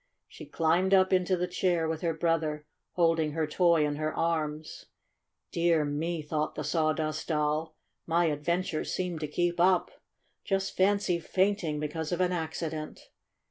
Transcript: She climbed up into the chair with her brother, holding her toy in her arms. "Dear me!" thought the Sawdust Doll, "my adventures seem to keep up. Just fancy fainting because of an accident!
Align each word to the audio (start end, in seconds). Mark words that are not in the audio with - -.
She 0.27 0.47
climbed 0.47 0.95
up 0.95 1.13
into 1.13 1.37
the 1.37 1.47
chair 1.47 1.87
with 1.87 2.01
her 2.01 2.15
brother, 2.15 2.65
holding 2.93 3.33
her 3.33 3.45
toy 3.45 3.85
in 3.85 3.97
her 3.97 4.11
arms. 4.17 4.87
"Dear 5.51 5.85
me!" 5.85 6.23
thought 6.23 6.55
the 6.55 6.63
Sawdust 6.63 7.27
Doll, 7.27 7.75
"my 8.07 8.25
adventures 8.25 8.91
seem 8.91 9.19
to 9.19 9.27
keep 9.27 9.59
up. 9.59 9.91
Just 10.43 10.75
fancy 10.75 11.19
fainting 11.19 11.79
because 11.79 12.11
of 12.11 12.19
an 12.19 12.31
accident! 12.31 13.09